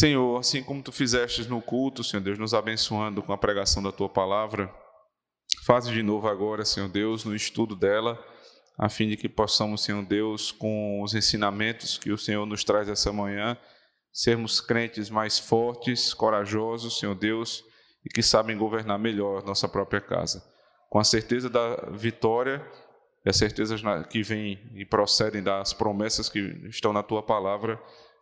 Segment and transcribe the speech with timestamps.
[0.00, 3.92] Senhor, assim como tu fizeste no culto, Senhor Deus, nos abençoando com a pregação da
[3.92, 4.74] tua palavra,
[5.66, 8.18] faz de novo agora, Senhor Deus, no estudo dela,
[8.78, 12.88] a fim de que possamos, Senhor Deus, com os ensinamentos que o Senhor nos traz
[12.88, 13.58] essa manhã,
[14.10, 17.62] sermos crentes mais fortes, corajosos, Senhor Deus,
[18.02, 20.42] e que sabem governar melhor nossa própria casa.
[20.88, 22.66] Com a certeza da vitória
[23.22, 23.76] e a certeza
[24.08, 26.38] que vem e procedem das promessas que
[26.70, 27.78] estão na tua palavra,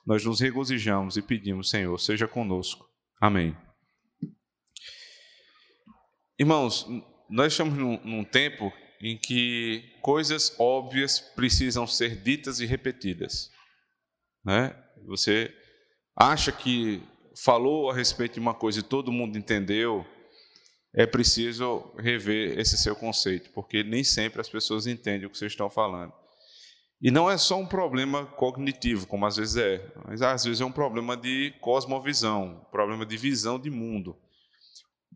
[0.08, 2.88] nós nos regozijamos e pedimos, Senhor, seja conosco.
[3.20, 3.54] Amém.
[6.38, 6.86] Irmãos,
[7.28, 8.72] nós estamos num, num tempo
[9.02, 13.50] em que coisas óbvias precisam ser ditas e repetidas.
[14.42, 14.74] Né?
[15.04, 15.54] Você
[16.16, 17.02] acha que
[17.44, 20.06] falou a respeito de uma coisa e todo mundo entendeu,
[20.94, 25.52] é preciso rever esse seu conceito, porque nem sempre as pessoas entendem o que vocês
[25.52, 26.14] estão falando.
[27.00, 30.64] E não é só um problema cognitivo, como às vezes é, mas às vezes é
[30.64, 34.16] um problema de cosmovisão, problema de visão de mundo.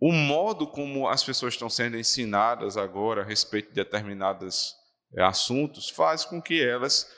[0.01, 4.77] O modo como as pessoas estão sendo ensinadas agora a respeito de determinados
[5.17, 7.11] é, assuntos faz com que elas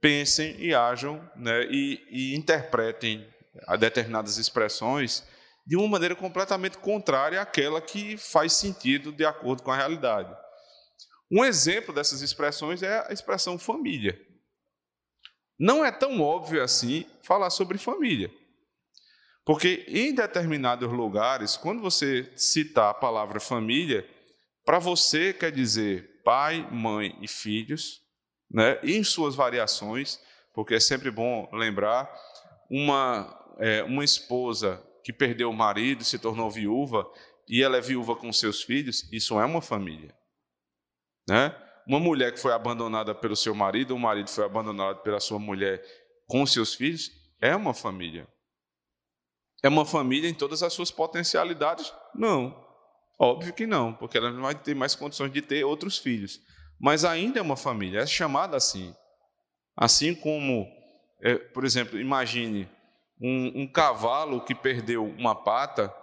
[0.00, 3.26] pensem e ajam né, e, e interpretem
[3.78, 5.26] determinadas expressões
[5.66, 10.34] de uma maneira completamente contrária àquela que faz sentido de acordo com a realidade.
[11.30, 14.20] Um exemplo dessas expressões é a expressão família.
[15.58, 18.30] Não é tão óbvio assim falar sobre família.
[19.44, 24.08] Porque em determinados lugares, quando você citar a palavra família,
[24.64, 28.00] para você quer dizer pai, mãe e filhos,
[28.50, 28.78] né?
[28.82, 30.20] em suas variações,
[30.52, 32.12] porque é sempre bom lembrar,
[32.70, 37.06] uma, é, uma esposa que perdeu o marido, se tornou viúva,
[37.48, 40.14] e ela é viúva com seus filhos, isso é uma família.
[41.30, 41.54] Né?
[41.86, 45.80] Uma mulher que foi abandonada pelo seu marido, um marido foi abandonado pela sua mulher
[46.26, 47.08] com seus filhos,
[47.40, 48.26] é uma família.
[49.62, 51.92] É uma família em todas as suas potencialidades?
[52.12, 52.66] Não.
[53.16, 56.40] Óbvio que não, porque ela não vai ter mais condições de ter outros filhos.
[56.80, 58.92] Mas ainda é uma família, é chamada assim.
[59.76, 60.66] Assim como,
[61.22, 62.68] é, por exemplo, imagine
[63.20, 65.94] um, um cavalo que perdeu uma pata,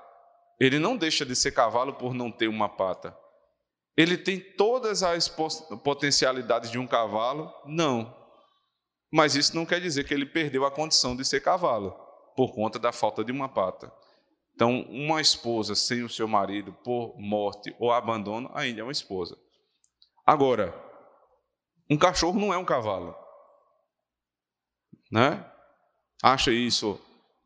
[0.57, 3.13] ele não deixa de ser cavalo por não ter uma pata.
[3.97, 7.52] Ele tem todas as potencialidades de um cavalo?
[7.66, 8.16] Não.
[9.12, 11.91] Mas isso não quer dizer que ele perdeu a condição de ser cavalo,
[12.35, 13.91] por conta da falta de uma pata.
[14.53, 19.35] Então, uma esposa sem o seu marido por morte ou abandono ainda é uma esposa.
[20.25, 20.75] Agora,
[21.90, 23.16] um cachorro não é um cavalo.
[25.12, 25.44] Né?
[26.22, 27.00] Acha isso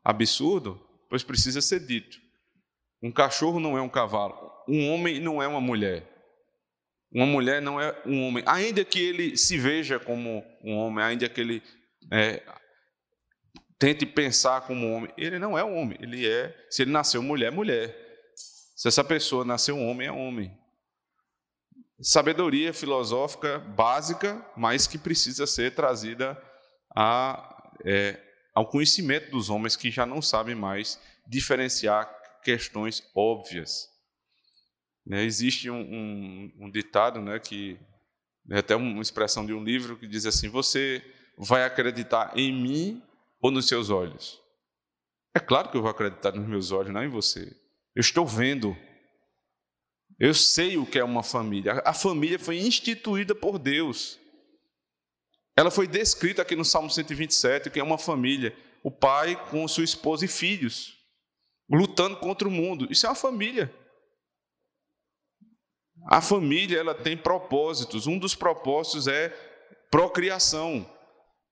[0.04, 0.80] absurdo?
[1.08, 2.18] Pois precisa ser dito.
[3.02, 4.50] Um cachorro não é um cavalo.
[4.68, 6.11] Um homem não é uma mulher.
[7.14, 11.28] Uma mulher não é um homem, ainda que ele se veja como um homem, ainda
[11.28, 11.62] que ele
[12.10, 12.42] é,
[13.78, 15.98] tente pensar como um homem, ele não é um homem.
[16.00, 18.02] Ele é, se ele nasceu mulher, é mulher.
[18.34, 20.56] Se essa pessoa nasceu um homem, é homem.
[22.00, 26.40] Sabedoria filosófica básica, mas que precisa ser trazida
[26.96, 28.20] a, é,
[28.54, 32.08] ao conhecimento dos homens que já não sabem mais diferenciar
[32.42, 33.91] questões óbvias.
[35.04, 37.78] Né, existe um, um, um, ditado, né, que
[38.50, 41.02] é até uma expressão de um livro que diz assim: Você
[41.36, 43.02] vai acreditar em mim
[43.40, 44.40] ou nos seus olhos?
[45.34, 47.56] É claro que eu vou acreditar nos meus olhos, não em você.
[47.94, 48.76] Eu estou vendo.
[50.18, 51.82] Eu sei o que é uma família.
[51.84, 54.20] A família foi instituída por Deus.
[55.56, 58.56] Ela foi descrita aqui no Salmo 127, que é uma família.
[58.82, 60.96] O pai com sua esposa e filhos,
[61.68, 62.86] lutando contra o mundo.
[62.90, 63.72] Isso é uma família.
[66.06, 68.06] A família ela tem propósitos.
[68.06, 69.28] Um dos propósitos é
[69.90, 70.88] procriação.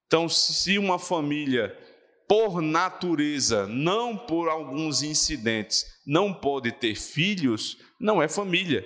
[0.07, 1.77] Então, se uma família,
[2.29, 8.85] por natureza, não por alguns incidentes, não pode ter filhos, não é família.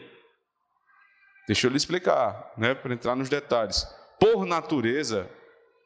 [1.46, 3.86] Deixa eu lhe explicar, né, para entrar nos detalhes.
[4.18, 5.30] Por natureza,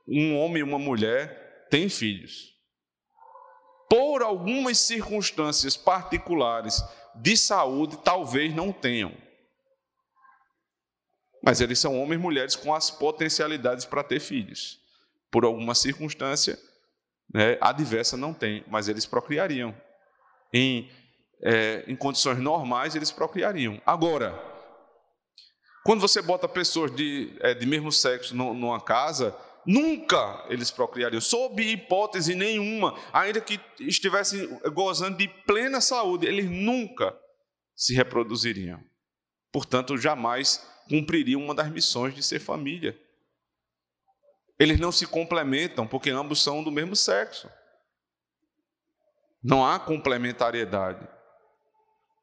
[0.08, 2.54] um homem e uma mulher têm filhos.
[3.88, 6.82] Por algumas circunstâncias particulares
[7.14, 9.27] de saúde, talvez não tenham.
[11.48, 14.78] Mas eles são homens e mulheres com as potencialidades para ter filhos.
[15.30, 16.58] Por alguma circunstância
[17.32, 19.74] né, adversa não tem, mas eles procriariam.
[20.52, 20.90] Em,
[21.42, 23.80] é, em condições normais, eles procriariam.
[23.86, 24.38] Agora,
[25.86, 29.34] quando você bota pessoas de, é, de mesmo sexo numa casa,
[29.64, 37.18] nunca eles procriariam, sob hipótese nenhuma, ainda que estivessem gozando de plena saúde, eles nunca
[37.74, 38.84] se reproduziriam.
[39.50, 42.98] Portanto, jamais cumpririam uma das missões de ser família.
[44.58, 47.48] Eles não se complementam porque ambos são do mesmo sexo.
[49.42, 51.06] Não há complementariedade.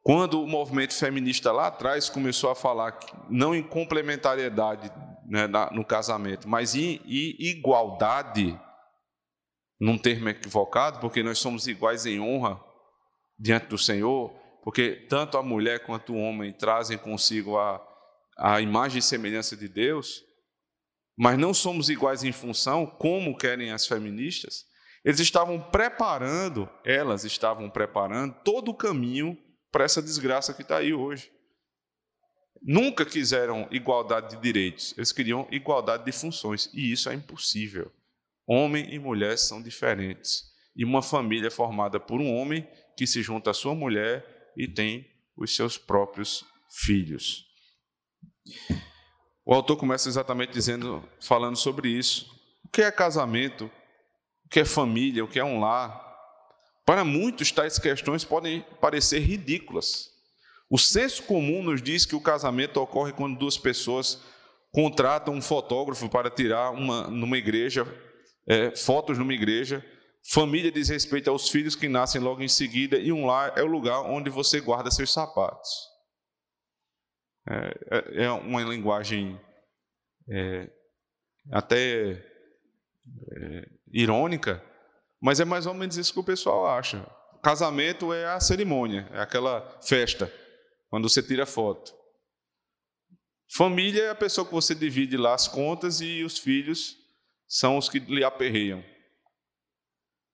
[0.04, 4.92] Quando o movimento feminista lá atrás começou a falar não em complementariedade
[5.26, 8.60] né, no casamento, mas em, em igualdade,
[9.80, 12.62] num termo equivocado, porque nós somos iguais em honra
[13.40, 14.32] diante do Senhor,
[14.64, 17.82] porque tanto a mulher quanto o homem trazem consigo a,
[18.38, 20.24] a imagem e semelhança de Deus,
[21.18, 24.66] mas não somos iguais em função, como querem as feministas.
[25.04, 29.38] Eles estavam preparando, elas estavam preparando todo o caminho
[29.72, 31.32] para essa desgraça que está aí hoje.
[32.62, 37.92] Nunca quiseram igualdade de direitos, eles queriam igualdade de funções, e isso é impossível.
[38.48, 40.44] Homem e mulher são diferentes.
[40.76, 42.68] E uma família é formada por um homem
[42.98, 45.08] que se junta à sua mulher e tem
[45.38, 47.46] os seus próprios filhos.
[49.46, 52.26] O autor começa exatamente dizendo, falando sobre isso.
[52.64, 53.70] O que é casamento?
[54.46, 55.24] O que é família?
[55.24, 56.04] O que é um lar?
[56.86, 60.10] Para muitos, tais questões podem parecer ridículas.
[60.70, 64.20] O senso comum nos diz que o casamento ocorre quando duas pessoas
[64.72, 67.88] contratam um fotógrafo para tirar uma, numa igreja,
[68.48, 69.86] é, fotos numa igreja.
[70.28, 73.68] Família diz respeito aos filhos que nascem logo em seguida, e um lar é o
[73.68, 75.95] lugar onde você guarda seus sapatos.
[77.48, 79.40] É, é, é uma linguagem
[80.30, 80.70] é,
[81.52, 84.64] até é, irônica,
[85.22, 87.06] mas é mais ou menos isso que o pessoal acha.
[87.44, 90.32] Casamento é a cerimônia, é aquela festa,
[90.90, 91.94] quando você tira foto.
[93.54, 96.98] Família é a pessoa que você divide lá as contas e os filhos
[97.48, 98.84] são os que lhe aperreiam.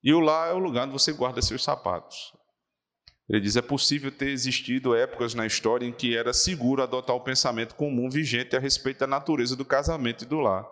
[0.03, 2.33] E o lar é o lugar onde você guarda seus sapatos.
[3.31, 7.21] Ele diz: é possível ter existido épocas na história em que era seguro adotar o
[7.21, 10.67] pensamento comum vigente a respeito da natureza do casamento e do lar.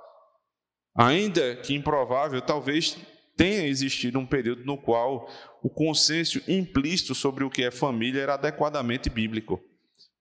[0.94, 2.98] Ainda que improvável, talvez
[3.38, 5.30] tenha existido um período no qual
[5.64, 9.62] o consenso implícito sobre o que é família era adequadamente bíblico.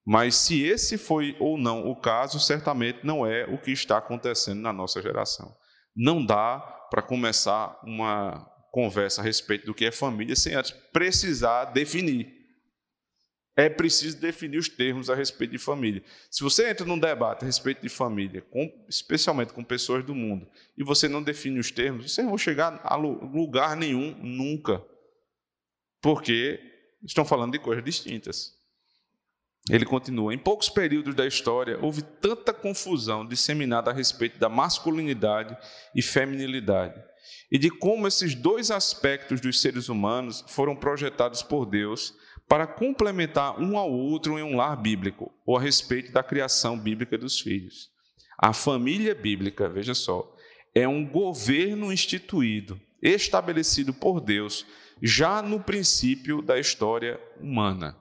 [0.07, 4.61] Mas se esse foi ou não o caso, certamente não é o que está acontecendo
[4.61, 5.53] na nossa geração.
[5.97, 11.67] Não dá para começar uma conversa a respeito do que é família sem antes precisar
[11.67, 12.37] definir.
[13.57, 16.03] É preciso definir os termos a respeito de família.
[16.31, 20.49] Se você entra num debate a respeito de família, com, especialmente com pessoas do mundo,
[20.77, 24.81] e você não define os termos, você não vai chegar a lugar nenhum nunca.
[26.01, 26.61] Porque
[27.03, 28.59] estão falando de coisas distintas.
[29.71, 35.57] Ele continua: em poucos períodos da história houve tanta confusão disseminada a respeito da masculinidade
[35.95, 37.03] e feminilidade,
[37.51, 42.15] e de como esses dois aspectos dos seres humanos foram projetados por Deus
[42.49, 47.17] para complementar um ao outro em um lar bíblico, ou a respeito da criação bíblica
[47.19, 47.91] dos filhos.
[48.39, 50.35] A família bíblica, veja só,
[50.75, 54.65] é um governo instituído, estabelecido por Deus,
[55.03, 57.97] já no princípio da história humana.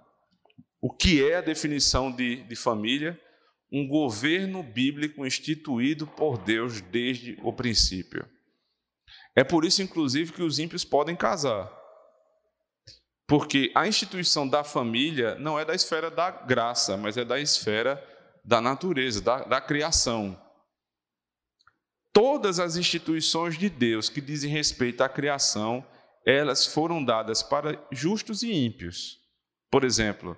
[0.82, 3.20] O que é a definição de, de família?
[3.72, 8.26] Um governo bíblico instituído por Deus desde o princípio.
[9.38, 11.72] É por isso, inclusive, que os ímpios podem casar.
[13.28, 18.04] Porque a instituição da família não é da esfera da graça, mas é da esfera
[18.44, 20.42] da natureza, da, da criação.
[22.12, 25.86] Todas as instituições de Deus que dizem respeito à criação,
[26.26, 29.20] elas foram dadas para justos e ímpios.
[29.70, 30.36] Por exemplo,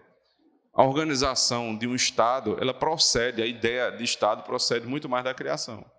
[0.74, 5.34] a organização de um Estado, ela procede, a ideia de Estado procede muito mais da
[5.34, 5.90] criação.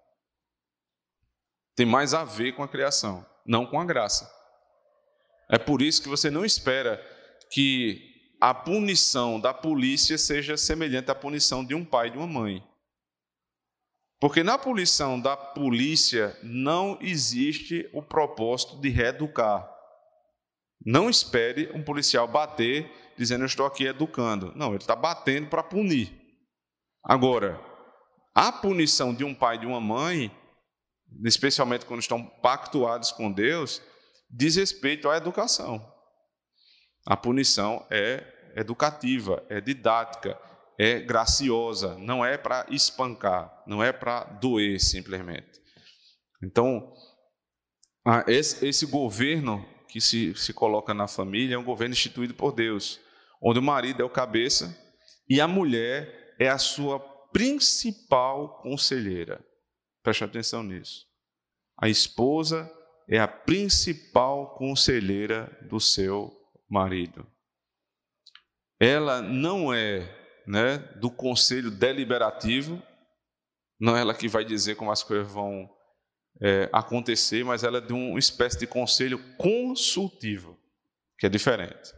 [1.80, 4.30] Tem mais a ver com a criação, não com a graça.
[5.48, 7.02] É por isso que você não espera
[7.50, 12.26] que a punição da polícia seja semelhante à punição de um pai e de uma
[12.26, 12.62] mãe.
[14.20, 19.66] Porque na punição da polícia não existe o propósito de reeducar.
[20.84, 24.52] Não espere um policial bater dizendo eu estou aqui educando.
[24.54, 26.12] Não, ele está batendo para punir.
[27.02, 27.58] Agora,
[28.34, 30.30] a punição de um pai e de uma mãe,
[31.24, 33.82] especialmente quando estão pactuados com Deus,
[34.30, 35.84] diz respeito à educação.
[37.06, 38.24] A punição é
[38.56, 40.38] educativa, é didática,
[40.78, 45.60] é graciosa, não é para espancar, não é para doer simplesmente.
[46.42, 46.92] Então,
[48.26, 52.98] esse, governo que se, se coloca na família é um governo instituído por Deus,
[53.42, 54.74] onde o marido é o cabeça
[55.28, 56.98] e a mulher é a sua
[57.30, 59.44] principal conselheira.
[60.02, 61.06] Preste atenção nisso.
[61.78, 62.70] A esposa
[63.08, 66.30] é a principal conselheira do seu
[66.68, 67.26] marido.
[68.78, 72.82] Ela não é né, do conselho deliberativo,
[73.78, 75.68] não é ela que vai dizer como as coisas vão
[76.40, 80.58] é, acontecer, mas ela é de uma espécie de conselho consultivo.
[81.18, 81.92] que é diferente.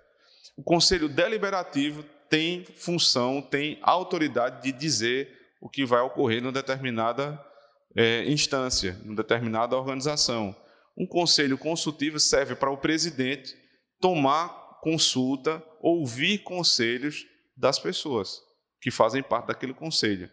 [0.56, 7.38] O conselho deliberativo tem função, tem autoridade de dizer o que vai ocorrer numa determinada
[7.96, 10.54] é, instância, numa determinada organização.
[10.96, 13.56] Um conselho consultivo serve para o presidente
[14.00, 18.40] tomar consulta, ouvir conselhos das pessoas
[18.80, 20.28] que fazem parte daquele conselho.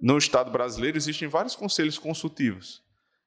[0.00, 2.82] No Estado brasileiro existem vários conselhos consultivos.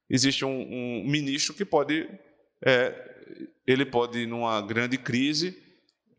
[0.10, 2.08] Existe um, um ministro que pode,
[2.62, 2.94] é,
[3.66, 5.64] ele pode, numa grande crise,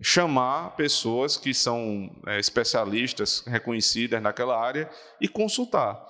[0.00, 4.90] chamar pessoas que são é, especialistas reconhecidas naquela área
[5.21, 6.02] e consultar.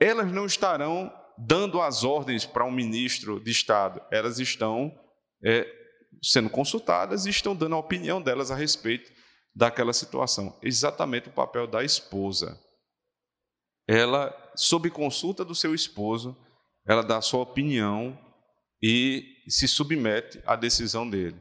[0.00, 4.92] Elas não estarão dando as ordens para um ministro de Estado, elas estão
[5.44, 5.66] é,
[6.22, 9.10] sendo consultadas e estão dando a opinião delas a respeito
[9.54, 10.58] daquela situação.
[10.62, 12.58] Exatamente o papel da esposa.
[13.88, 16.36] Ela, sob consulta do seu esposo,
[16.86, 18.18] ela dá a sua opinião
[18.82, 21.40] e se submete à decisão dele.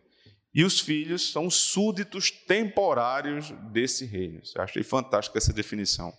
[0.54, 4.42] E os filhos são súditos temporários desse reino.
[4.56, 6.12] Eu achei fantástica essa definição.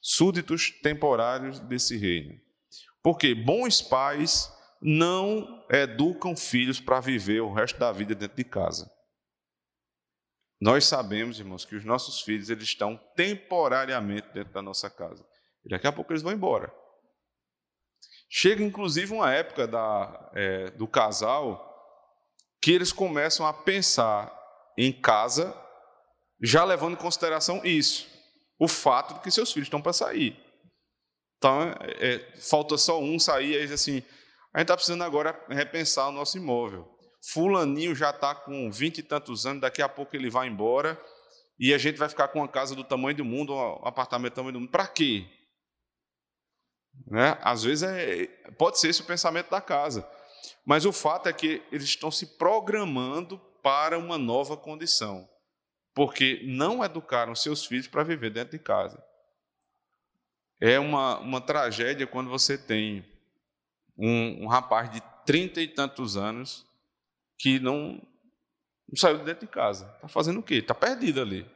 [0.00, 2.40] Súditos temporários desse reino.
[3.02, 8.90] Porque bons pais não educam filhos para viver o resto da vida dentro de casa.
[10.60, 15.26] Nós sabemos, irmãos, que os nossos filhos eles estão temporariamente dentro da nossa casa.
[15.64, 16.72] E daqui a pouco eles vão embora.
[18.28, 21.66] Chega inclusive uma época da, é, do casal
[22.60, 24.38] que eles começam a pensar
[24.76, 25.56] em casa,
[26.42, 28.06] já levando em consideração isso,
[28.60, 30.38] o fato de que seus filhos estão para sair.
[31.38, 34.02] Então, é, é, falta só um sair, aí assim,
[34.52, 36.86] a gente está precisando agora repensar o nosso imóvel.
[37.32, 41.00] Fulaninho já está com vinte e tantos anos, daqui a pouco ele vai embora
[41.58, 44.36] e a gente vai ficar com uma casa do tamanho do mundo, um apartamento do
[44.36, 44.70] tamanho do mundo.
[44.70, 45.26] Para quê?
[47.06, 47.38] Né?
[47.40, 48.26] Às vezes é,
[48.58, 50.06] pode ser esse o pensamento da casa.
[50.66, 55.28] Mas o fato é que eles estão se programando para uma nova condição,
[55.94, 59.02] porque não educaram seus filhos para viver dentro de casa.
[60.60, 63.04] É uma, uma tragédia quando você tem
[63.96, 66.66] um, um rapaz de trinta e tantos anos
[67.38, 68.00] que não,
[68.88, 69.90] não saiu de dentro de casa.
[69.96, 70.56] Está fazendo o quê?
[70.56, 71.46] Está perdido ali.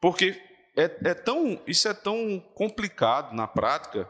[0.00, 0.40] Porque
[0.76, 4.08] é, é tão, isso é tão complicado na prática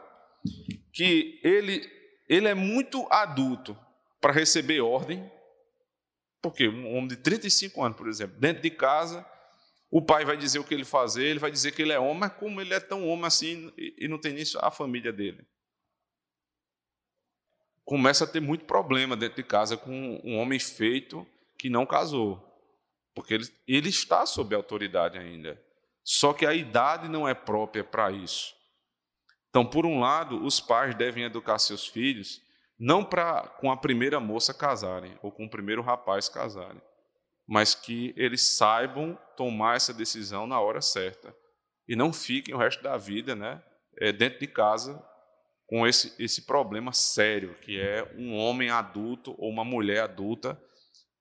[0.93, 1.87] que ele,
[2.27, 3.77] ele é muito adulto
[4.19, 5.29] para receber ordem,
[6.41, 9.25] porque um homem de 35 anos, por exemplo, dentro de casa,
[9.89, 12.19] o pai vai dizer o que ele fazer, ele vai dizer que ele é homem,
[12.19, 15.45] mas como ele é tão homem assim e não tem nisso a família dele?
[17.83, 22.41] Começa a ter muito problema dentro de casa com um homem feito que não casou,
[23.13, 25.61] porque ele, ele está sob autoridade ainda.
[26.03, 28.55] Só que a idade não é própria para isso.
[29.49, 32.41] Então, por um lado, os pais devem educar seus filhos
[32.81, 36.81] não para com a primeira moça casarem ou com o primeiro rapaz casarem,
[37.47, 41.31] mas que eles saibam tomar essa decisão na hora certa
[41.87, 43.61] e não fiquem o resto da vida, né,
[43.99, 44.99] é, dentro de casa
[45.67, 50.59] com esse esse problema sério que é um homem adulto ou uma mulher adulta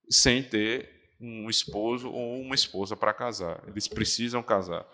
[0.09, 3.62] sem ter um esposo ou uma esposa para casar.
[3.67, 4.87] Eles precisam casar.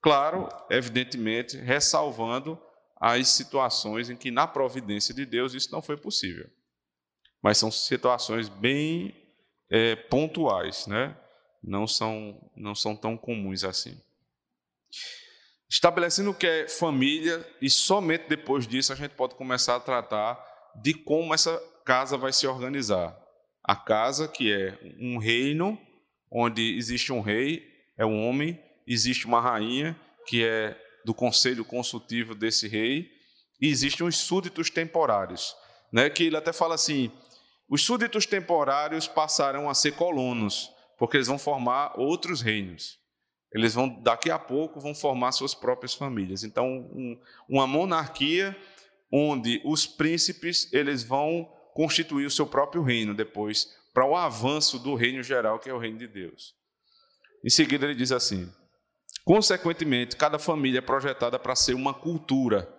[0.00, 2.58] Claro, evidentemente, ressalvando
[2.96, 6.48] as situações em que, na providência de Deus, isso não foi possível.
[7.42, 9.14] Mas são situações bem
[9.70, 11.16] é, pontuais, né?
[11.66, 14.00] não, são, não são tão comuns assim.
[15.68, 20.38] Estabelecendo o que é família, e somente depois disso a gente pode começar a tratar
[20.80, 23.18] de como essa casa vai se organizar.
[23.64, 25.76] A casa, que é um reino,
[26.30, 27.66] onde existe um rei,
[27.98, 33.08] é um homem, existe uma rainha, que é do conselho consultivo desse rei,
[33.60, 35.54] e existem os súditos temporários,
[35.92, 37.12] né, que ele até fala assim:
[37.68, 42.98] os súditos temporários passarão a ser colonos, porque eles vão formar outros reinos.
[43.54, 46.42] Eles vão, daqui a pouco, vão formar suas próprias famílias.
[46.42, 48.54] Então, um, uma monarquia
[49.10, 54.96] onde os príncipes eles vão constituir o seu próprio reino depois, para o avanço do
[54.96, 56.54] reino geral, que é o reino de Deus.
[57.44, 58.52] Em seguida, ele diz assim:
[59.26, 62.72] Consequentemente, cada família é projetada para ser uma cultura,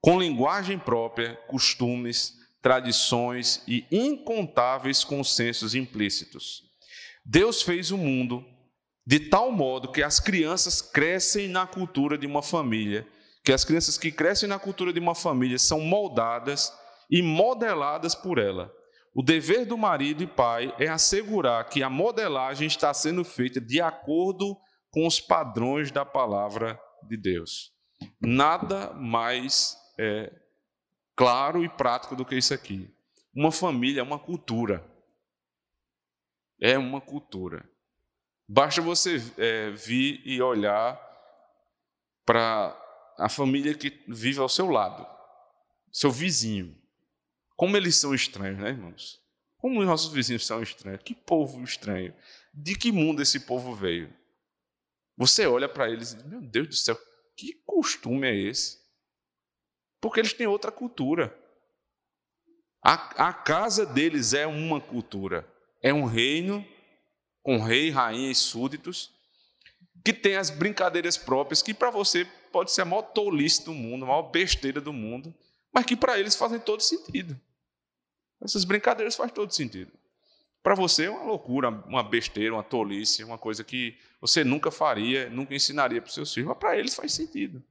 [0.00, 6.64] com linguagem própria, costumes, tradições e incontáveis consensos implícitos.
[7.24, 8.44] Deus fez o mundo
[9.06, 13.06] de tal modo que as crianças crescem na cultura de uma família,
[13.44, 16.72] que as crianças que crescem na cultura de uma família são moldadas
[17.08, 18.72] e modeladas por ela.
[19.14, 23.80] O dever do marido e pai é assegurar que a modelagem está sendo feita de
[23.80, 27.72] acordo com os padrões da palavra de Deus.
[28.20, 30.32] Nada mais é,
[31.16, 32.92] claro e prático do que isso aqui.
[33.34, 34.84] Uma família é uma cultura.
[36.60, 37.68] é uma cultura.
[38.48, 41.00] Basta você é, vir e olhar
[42.24, 42.78] para
[43.18, 45.06] a família que vive ao seu lado,
[45.92, 46.76] seu vizinho.
[47.56, 49.20] Como eles são estranhos, né, irmãos?
[49.58, 51.02] Como os nossos vizinhos são estranhos.
[51.02, 52.14] Que povo estranho.
[52.52, 54.12] De que mundo esse povo veio?
[55.16, 56.98] Você olha para eles e diz: Meu Deus do céu,
[57.36, 58.78] que costume é esse?
[60.00, 61.36] Porque eles têm outra cultura.
[62.82, 65.48] A, a casa deles é uma cultura.
[65.82, 66.66] É um reino
[67.42, 69.14] com rei, rainha e súditos
[70.04, 74.04] que tem as brincadeiras próprias que para você pode ser a maior tolice do mundo,
[74.04, 75.34] a maior besteira do mundo,
[75.72, 77.40] mas que para eles fazem todo sentido.
[78.42, 79.90] Essas brincadeiras fazem todo sentido.
[80.64, 85.28] Para você é uma loucura, uma besteira, uma tolice, uma coisa que você nunca faria,
[85.28, 87.62] nunca ensinaria para os seus filhos, mas para eles faz sentido.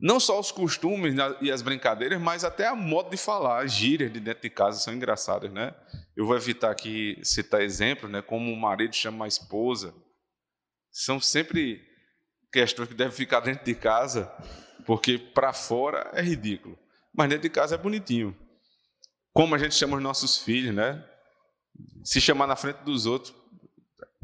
[0.00, 4.10] Não só os costumes e as brincadeiras, mas até a modo de falar, as gírias
[4.10, 5.74] de dentro de casa são engraçadas, né?
[6.16, 8.22] Eu vou evitar aqui citar exemplos, né?
[8.22, 9.94] Como o marido chama a esposa.
[10.90, 11.86] São sempre
[12.50, 14.24] questões que devem ficar dentro de casa,
[14.86, 16.78] porque para fora é ridículo,
[17.12, 18.34] mas dentro de casa é bonitinho.
[19.34, 21.04] Como a gente chama os nossos filhos, né?
[22.04, 23.34] Se chamar na frente dos outros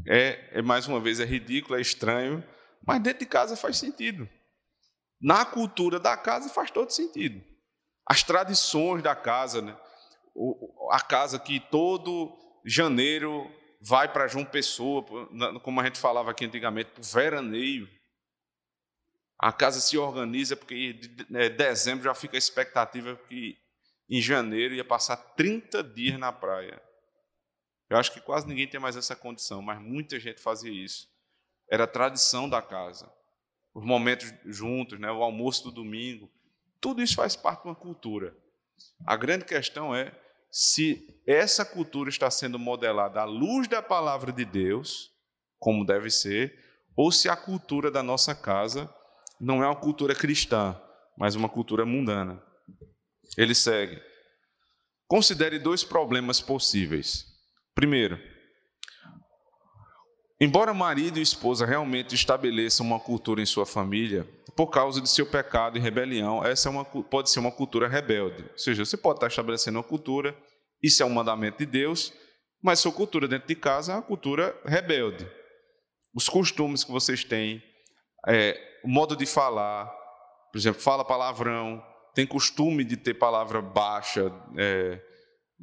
[0.05, 2.43] é, é mais uma vez é ridículo, é estranho,
[2.85, 4.27] mas dentro de casa faz sentido.
[5.21, 7.41] Na cultura da casa faz todo sentido.
[8.05, 9.77] As tradições da casa, né?
[10.35, 15.05] O, a casa que todo janeiro vai para João Pessoa,
[15.61, 17.87] como a gente falava aqui antigamente, para o veraneio.
[19.39, 23.57] A casa se organiza porque em é, dezembro já fica a expectativa que
[24.09, 26.81] em janeiro ia passar 30 dias na praia.
[27.93, 31.07] Eu acho que quase ninguém tem mais essa condição, mas muita gente fazia isso.
[31.69, 33.07] Era a tradição da casa.
[33.71, 35.11] Os momentos juntos, né?
[35.11, 36.27] o almoço do domingo.
[36.81, 38.35] Tudo isso faz parte de uma cultura.
[39.05, 40.11] A grande questão é
[40.49, 45.11] se essa cultura está sendo modelada à luz da palavra de Deus,
[45.59, 46.59] como deve ser,
[46.95, 48.91] ou se a cultura da nossa casa
[49.39, 50.75] não é uma cultura cristã,
[51.15, 52.41] mas uma cultura mundana.
[53.37, 54.01] Ele segue.
[55.07, 57.32] Considere dois problemas possíveis.
[57.75, 58.19] Primeiro,
[60.39, 65.25] embora marido e esposa realmente estabeleçam uma cultura em sua família, por causa de seu
[65.25, 68.43] pecado e rebelião, essa é uma, pode ser uma cultura rebelde.
[68.51, 70.35] Ou seja, você pode estar estabelecendo uma cultura,
[70.81, 72.13] isso é um mandamento de Deus,
[72.61, 75.27] mas sua cultura dentro de casa é uma cultura rebelde.
[76.15, 77.63] Os costumes que vocês têm,
[78.27, 79.91] é, o modo de falar,
[80.51, 81.83] por exemplo, fala palavrão,
[82.13, 85.01] tem costume de ter palavra baixa, é,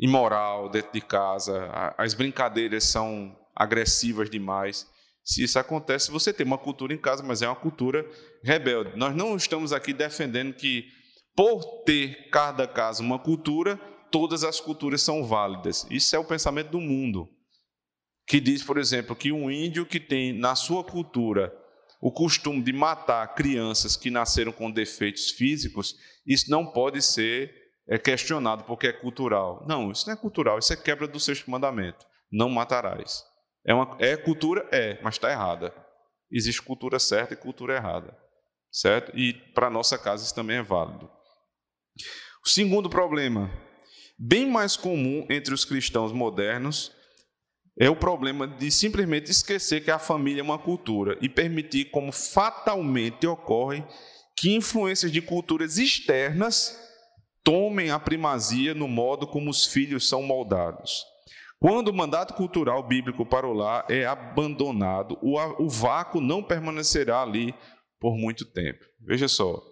[0.01, 4.89] imoral dentro de casa, as brincadeiras são agressivas demais.
[5.23, 8.09] Se isso acontece, você tem uma cultura em casa, mas é uma cultura
[8.43, 8.97] rebelde.
[8.97, 10.87] Nós não estamos aqui defendendo que,
[11.37, 13.77] por ter cada casa uma cultura,
[14.11, 15.87] todas as culturas são válidas.
[15.91, 17.29] Isso é o pensamento do mundo,
[18.27, 21.55] que diz, por exemplo, que um índio que tem na sua cultura
[22.01, 25.95] o costume de matar crianças que nasceram com defeitos físicos,
[26.27, 27.60] isso não pode ser
[27.91, 29.65] é questionado porque é cultural.
[29.69, 32.07] Não, isso não é cultural, isso é quebra do sexto mandamento.
[32.31, 33.25] Não matarás.
[33.67, 34.67] É, uma, é cultura?
[34.71, 35.75] É, mas está errada.
[36.31, 38.17] Existe cultura certa e cultura errada.
[38.71, 39.11] Certo?
[39.19, 41.11] E para nossa casa isso também é válido.
[42.47, 43.51] O segundo problema,
[44.17, 46.93] bem mais comum entre os cristãos modernos,
[47.77, 52.13] é o problema de simplesmente esquecer que a família é uma cultura e permitir, como
[52.13, 53.85] fatalmente ocorre,
[54.37, 56.90] que influências de culturas externas
[57.45, 61.05] tomem a primazia no modo como os filhos são moldados.
[61.61, 67.55] Quando o mandato cultural bíblico para o lar é abandonado, o, vácuo não permanecerá ali
[68.01, 68.83] por muito tempo.
[68.99, 69.63] Veja só.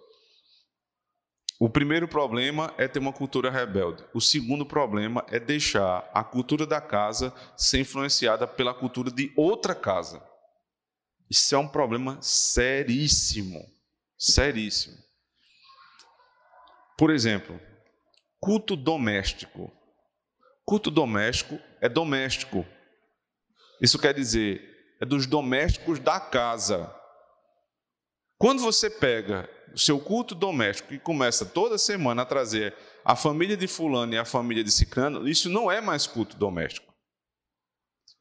[1.59, 4.05] O primeiro problema é ter uma cultura rebelde.
[4.13, 9.73] O segundo problema é deixar a cultura da casa ser influenciada pela cultura de outra
[9.73, 10.23] casa.
[11.29, 13.59] Isso é um problema seríssimo.
[14.17, 15.08] Seríssimo.
[16.99, 17.57] Por exemplo,
[18.41, 19.71] culto doméstico.
[20.65, 22.65] Culto doméstico é doméstico.
[23.81, 24.61] Isso quer dizer,
[24.99, 26.93] é dos domésticos da casa.
[28.37, 33.55] Quando você pega o seu culto doméstico e começa toda semana a trazer a família
[33.55, 36.93] de fulano e a família de ciclano, isso não é mais culto doméstico.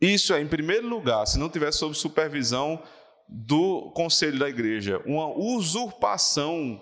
[0.00, 2.80] Isso é, em primeiro lugar, se não tiver sob supervisão
[3.28, 6.80] do conselho da igreja, uma usurpação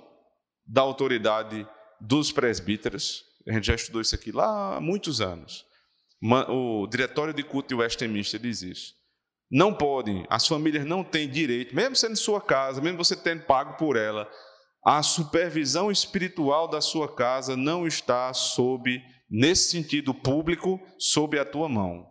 [0.66, 1.66] da autoridade
[2.00, 3.24] dos presbíteros.
[3.48, 5.64] A gente já estudou isso aqui lá há muitos anos.
[6.48, 8.94] O diretório de culto de Westminster diz isso.
[9.50, 13.76] Não podem, as famílias não têm direito, mesmo sendo sua casa, mesmo você tendo pago
[13.76, 14.28] por ela,
[14.85, 21.68] a supervisão espiritual da sua casa não está sob, nesse sentido público, sob a tua
[21.68, 22.06] mão.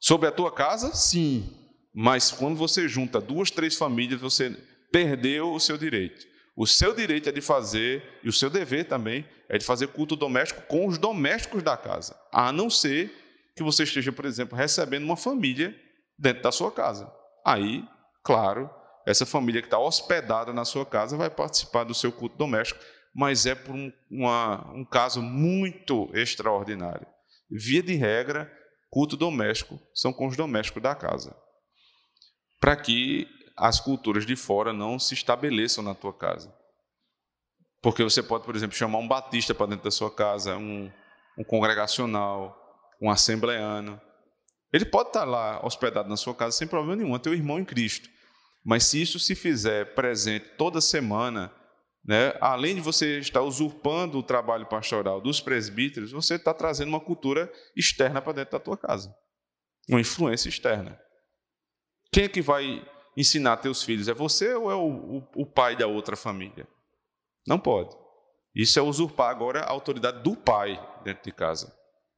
[0.00, 1.56] Sobre a tua casa, sim.
[1.94, 4.50] Mas quando você junta duas, três famílias, você
[4.90, 6.26] perdeu o seu direito.
[6.54, 10.14] O seu direito é de fazer, e o seu dever também, é de fazer culto
[10.14, 12.18] doméstico com os domésticos da casa.
[12.30, 13.10] A não ser
[13.56, 15.74] que você esteja, por exemplo, recebendo uma família
[16.18, 17.10] dentro da sua casa.
[17.44, 17.84] Aí,
[18.22, 18.70] claro,
[19.06, 22.80] essa família que está hospedada na sua casa vai participar do seu culto doméstico,
[23.14, 27.06] mas é por um, uma, um caso muito extraordinário.
[27.50, 28.50] Via de regra,
[28.90, 31.36] culto doméstico são com os domésticos da casa.
[32.60, 36.54] Para que as culturas de fora não se estabeleçam na tua casa.
[37.80, 40.90] Porque você pode, por exemplo, chamar um batista para dentro da sua casa, um,
[41.36, 42.56] um congregacional,
[43.00, 44.00] um assembleano.
[44.72, 47.64] Ele pode estar lá hospedado na sua casa sem problema nenhum, é teu irmão em
[47.64, 48.08] Cristo.
[48.64, 51.52] Mas se isso se fizer presente toda semana,
[52.04, 57.00] né, além de você estar usurpando o trabalho pastoral dos presbíteros, você está trazendo uma
[57.00, 59.12] cultura externa para dentro da tua casa,
[59.88, 60.98] uma influência externa.
[62.12, 62.86] Quem é que vai
[63.16, 64.08] ensinar teus filhos?
[64.08, 66.66] É você ou é o, o, o pai da outra família?
[67.46, 67.96] Não pode.
[68.54, 71.76] Isso é usurpar agora a autoridade do pai dentro de casa.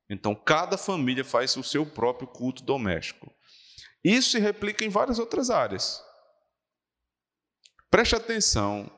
[0.09, 3.33] Então, cada família faz o seu próprio culto doméstico.
[4.03, 6.03] Isso se replica em várias outras áreas.
[7.91, 8.91] Preste atenção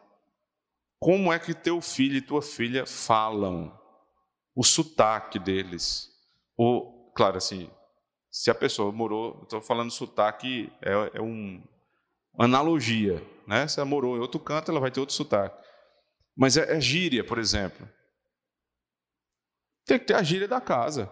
[0.99, 3.79] como é que teu filho e tua filha falam,
[4.55, 6.11] o sotaque deles.
[6.57, 7.71] Ou, claro, assim,
[8.31, 11.63] se a pessoa morou, estou falando sotaque, é, é um,
[12.39, 13.67] analogia, né?
[13.69, 15.57] Se ela morou em outro canto, ela vai ter outro sotaque.
[16.37, 17.89] Mas é, é gíria, por exemplo.
[19.87, 21.11] Tem que ter a gíria da casa.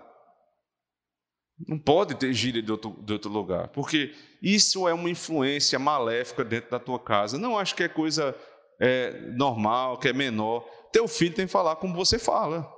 [1.67, 6.45] Não pode ter gíria de outro, de outro lugar, porque isso é uma influência maléfica
[6.45, 7.39] dentro da tua casa.
[7.39, 8.37] Não acho que é coisa
[8.81, 10.69] é, normal, que é menor.
[10.93, 12.69] Teu filho tem que falar como você fala.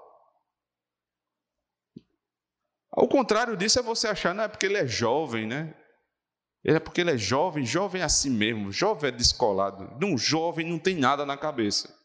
[2.93, 5.75] Ao contrário disso é você achar, não é porque ele é jovem, né?
[6.69, 9.89] É porque ele é jovem, jovem é assim mesmo, jovem é descolado.
[10.01, 11.97] Não, jovem não tem nada na cabeça.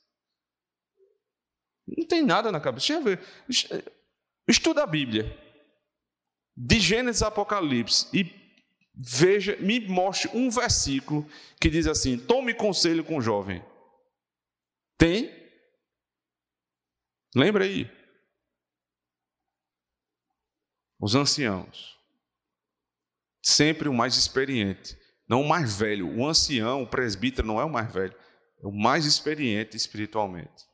[1.88, 2.93] Não tem nada na cabeça.
[4.47, 5.36] Estuda a Bíblia.
[6.56, 8.08] De Gênesis a Apocalipse.
[8.15, 8.24] E
[8.93, 11.28] veja, me mostre um versículo
[11.60, 13.65] que diz assim: tome conselho com o jovem.
[14.95, 15.32] Tem?
[17.36, 17.89] Lembra aí?
[21.00, 22.00] Os anciãos.
[23.41, 26.08] Sempre o mais experiente, não o mais velho.
[26.17, 28.15] O ancião, o presbítero, não é o mais velho,
[28.63, 30.65] é o mais experiente espiritualmente.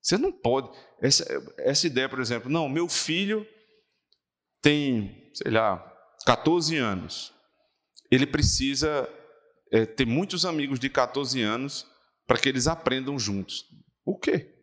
[0.00, 0.70] Você não pode.
[1.00, 1.24] Essa,
[1.58, 3.46] essa ideia, por exemplo, não, meu filho
[4.62, 5.78] tem, sei lá,
[6.24, 7.32] 14 anos.
[8.10, 9.08] Ele precisa
[9.70, 11.86] é, ter muitos amigos de 14 anos
[12.26, 13.64] para que eles aprendam juntos.
[14.04, 14.54] O quê?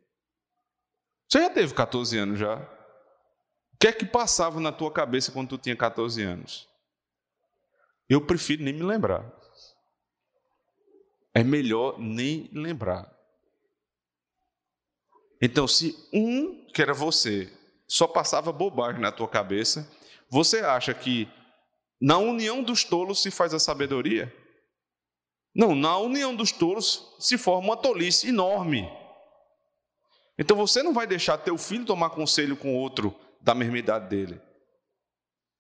[1.29, 2.55] Você já teve 14 anos já?
[2.57, 6.67] O que é que passava na tua cabeça quando tu tinha 14 anos?
[8.09, 9.31] Eu prefiro nem me lembrar.
[11.33, 13.15] É melhor nem lembrar.
[15.41, 17.51] Então, se um, que era você,
[17.87, 19.89] só passava bobagem na tua cabeça,
[20.29, 21.27] você acha que
[22.01, 24.33] na união dos tolos se faz a sabedoria?
[25.53, 28.89] Não, na união dos tolos se forma uma tolice enorme.
[30.37, 34.41] Então você não vai deixar teu filho tomar conselho com outro da mesma idade dele.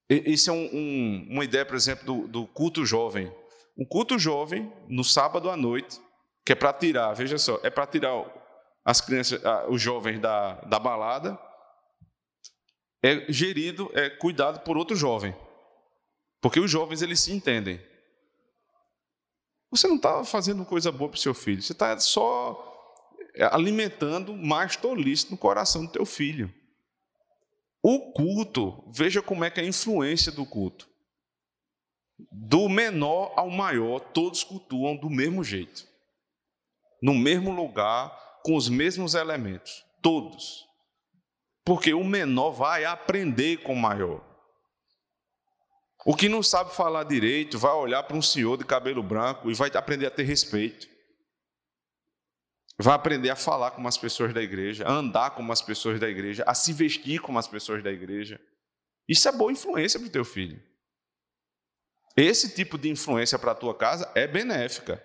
[0.09, 3.33] Isso é um, um, uma ideia, por exemplo, do, do, culto jovem.
[3.77, 5.99] Um culto jovem, no sábado à noite,
[6.45, 8.13] que é para tirar, veja só, é para tirar
[8.85, 11.37] as crianças, os jovens da, da balada,
[13.03, 15.35] é gerido, é cuidado por outro jovem.
[16.41, 17.81] Porque os jovens, eles se entendem.
[19.69, 22.63] Você não está fazendo coisa boa para o seu filho, você está só
[23.51, 26.51] alimentando mais tolice no coração do teu filho.
[27.81, 30.89] O culto, veja como é que é a influência do culto.
[32.31, 35.87] Do menor ao maior, todos cultuam do mesmo jeito.
[37.01, 38.09] No mesmo lugar,
[38.43, 39.85] com os mesmos elementos.
[40.01, 40.65] Todos.
[41.63, 44.25] Porque o menor vai aprender com o maior.
[46.05, 49.53] O que não sabe falar direito vai olhar para um senhor de cabelo branco e
[49.53, 50.87] vai aprender a ter respeito.
[52.79, 56.07] Vai aprender a falar como as pessoas da igreja, a andar como as pessoas da
[56.07, 58.39] igreja, a se vestir como as pessoas da igreja.
[59.07, 60.61] Isso é boa influência para o teu filho.
[62.15, 65.03] Esse tipo de influência para a tua casa é benéfica.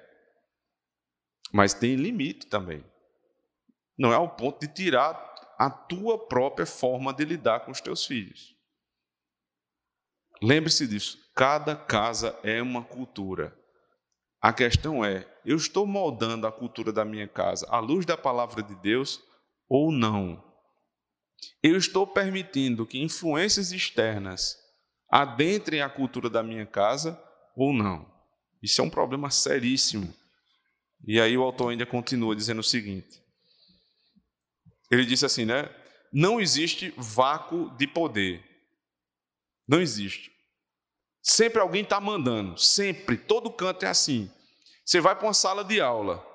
[1.52, 2.84] Mas tem limite também.
[3.98, 8.04] Não é ao ponto de tirar a tua própria forma de lidar com os teus
[8.04, 8.56] filhos.
[10.42, 13.56] Lembre-se disso, cada casa é uma cultura.
[14.42, 18.60] A questão é: eu estou moldando a cultura da minha casa à luz da palavra
[18.60, 19.22] de Deus
[19.68, 20.42] ou não?
[21.62, 24.58] Eu estou permitindo que influências externas
[25.08, 27.22] adentrem a cultura da minha casa
[27.54, 28.10] ou não.
[28.60, 30.12] Isso é um problema seríssimo.
[31.06, 33.22] E aí o autor ainda continua dizendo o seguinte:
[34.90, 35.70] ele disse assim, né?
[36.12, 38.44] Não existe vácuo de poder.
[39.66, 40.31] Não existe.
[41.22, 44.30] Sempre alguém está mandando, sempre, todo canto é assim.
[44.84, 46.26] Você vai para uma sala de aula,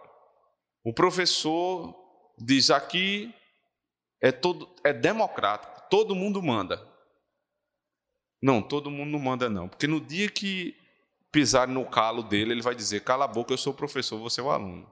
[0.83, 1.93] o professor
[2.37, 3.33] diz aqui
[4.21, 6.81] é todo é democrático, todo mundo manda.
[8.41, 10.75] Não, todo mundo não manda não, porque no dia que
[11.31, 14.39] pisar no calo dele, ele vai dizer: "Cala a boca, eu sou o professor, você
[14.39, 14.89] é o aluno".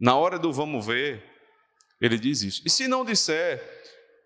[0.00, 1.24] Na hora do vamos ver,
[2.00, 2.62] ele diz isso.
[2.66, 3.62] E se não disser,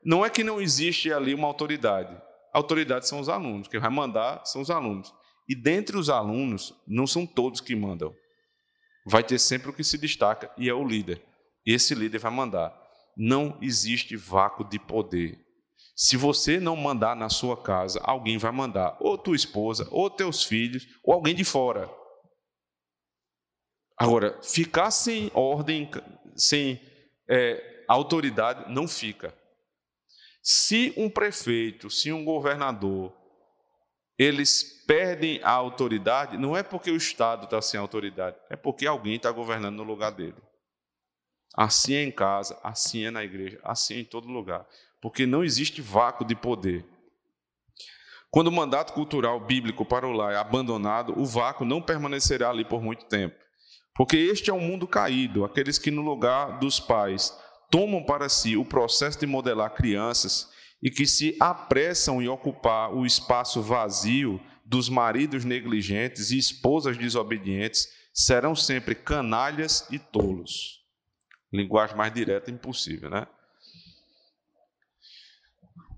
[0.02, 2.16] não é que não existe ali uma autoridade.
[2.56, 5.12] Autoridade são os alunos, quem vai mandar são os alunos.
[5.46, 8.16] E dentre os alunos, não são todos que mandam.
[9.04, 11.22] Vai ter sempre o que se destaca e é o líder.
[11.66, 12.74] Esse líder vai mandar.
[13.14, 15.38] Não existe vácuo de poder.
[15.94, 20.42] Se você não mandar na sua casa, alguém vai mandar, ou tua esposa, ou teus
[20.42, 21.90] filhos, ou alguém de fora.
[23.98, 25.90] Agora, ficar sem ordem,
[26.34, 26.80] sem
[27.28, 29.36] é, autoridade, não fica.
[30.48, 33.12] Se um prefeito, se um governador,
[34.16, 39.16] eles perdem a autoridade, não é porque o Estado está sem autoridade, é porque alguém
[39.16, 40.36] está governando no lugar dele.
[41.52, 44.64] Assim é em casa, assim é na igreja, assim é em todo lugar.
[45.02, 46.86] Porque não existe vácuo de poder.
[48.30, 52.64] Quando o mandato cultural bíblico para o lar é abandonado, o vácuo não permanecerá ali
[52.64, 53.34] por muito tempo.
[53.96, 57.36] Porque este é um mundo caído, aqueles que no lugar dos pais
[57.70, 60.50] tomam para si o processo de modelar crianças
[60.82, 67.88] e que se apressam em ocupar o espaço vazio dos maridos negligentes e esposas desobedientes,
[68.12, 70.84] serão sempre canalhas e tolos.
[71.52, 73.26] Linguagem mais direta impossível, né?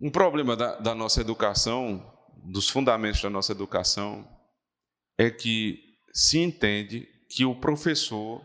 [0.00, 4.28] Um problema da, da nossa educação, dos fundamentos da nossa educação,
[5.16, 8.44] é que se entende que o professor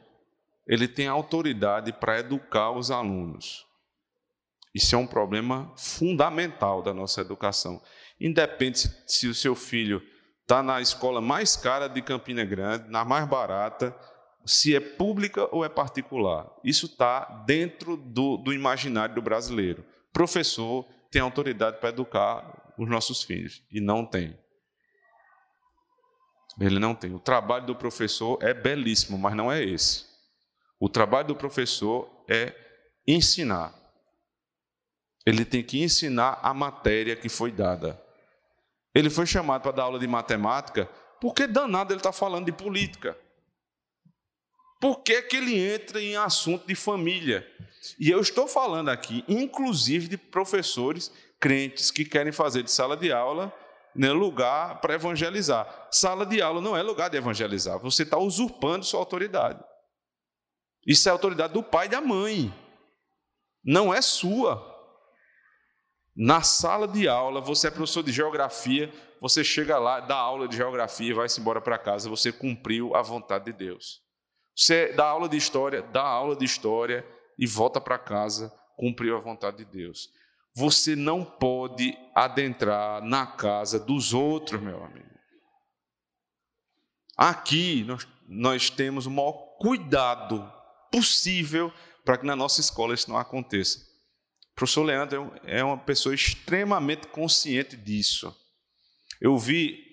[0.68, 3.66] ele tem autoridade para educar os alunos.
[4.74, 7.82] Isso é um problema fundamental da nossa educação.
[8.20, 10.02] Independe se, se o seu filho
[10.42, 13.96] está na escola mais cara de Campina Grande, na mais barata,
[14.46, 16.50] se é pública ou é particular.
[16.64, 19.86] Isso está dentro do, do imaginário do brasileiro.
[20.12, 24.38] Professor tem autoridade para educar os nossos filhos e não tem.
[26.60, 27.14] Ele não tem.
[27.14, 30.13] O trabalho do professor é belíssimo, mas não é esse.
[30.84, 32.54] O trabalho do professor é
[33.08, 33.74] ensinar.
[35.26, 37.98] Ele tem que ensinar a matéria que foi dada.
[38.94, 40.90] Ele foi chamado para dar aula de matemática,
[41.22, 43.18] porque danado ele está falando de política.
[44.82, 47.50] Por que, que ele entra em assunto de família?
[47.98, 53.10] E eu estou falando aqui, inclusive, de professores crentes que querem fazer de sala de
[53.10, 53.54] aula
[53.96, 55.88] né, lugar para evangelizar.
[55.90, 59.64] Sala de aula não é lugar de evangelizar, você está usurpando sua autoridade.
[60.86, 62.54] Isso é autoridade do pai e da mãe,
[63.64, 64.72] não é sua.
[66.16, 70.56] Na sala de aula, você é professor de geografia, você chega lá, dá aula de
[70.56, 74.02] geografia e vai-se embora para casa, você cumpriu a vontade de Deus.
[74.56, 77.08] Você dá aula de história, dá aula de história
[77.40, 80.10] e volta para casa, cumpriu a vontade de Deus.
[80.56, 85.10] Você não pode adentrar na casa dos outros, meu amigo.
[87.18, 90.52] Aqui nós, nós temos o maior cuidado
[90.94, 91.74] possível
[92.06, 93.80] para que na nossa escola isso não aconteça.
[94.52, 98.36] O professor Leandro é uma pessoa extremamente consciente disso.
[99.20, 99.84] Eu vi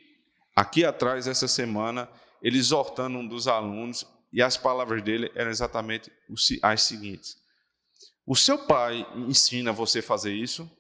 [0.54, 2.06] aqui atrás, essa semana,
[2.42, 6.12] ele exortando um dos alunos, e as palavras dele eram exatamente
[6.62, 7.36] as seguintes:
[8.26, 10.70] O seu pai ensina você a fazer isso?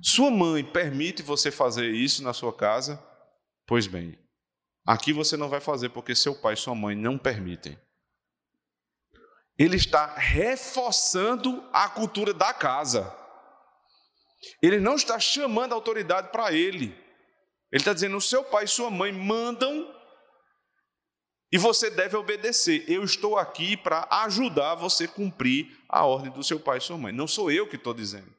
[0.00, 3.04] Sua mãe permite você fazer isso na sua casa?
[3.66, 4.16] Pois bem,
[4.86, 7.76] aqui você não vai fazer porque seu pai e sua mãe não permitem
[9.58, 13.14] ele está reforçando a cultura da casa.
[14.60, 16.86] Ele não está chamando a autoridade para ele.
[17.72, 19.92] Ele está dizendo: o seu pai e sua mãe mandam
[21.52, 22.84] e você deve obedecer.
[22.90, 26.98] Eu estou aqui para ajudar você a cumprir a ordem do seu pai e sua
[26.98, 27.12] mãe.
[27.12, 28.34] Não sou eu que estou dizendo.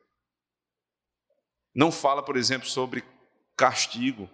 [1.73, 3.03] Não fala, por exemplo, sobre
[3.55, 4.29] castigo.